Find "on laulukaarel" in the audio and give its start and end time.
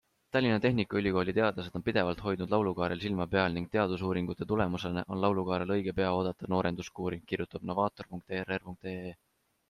5.15-5.73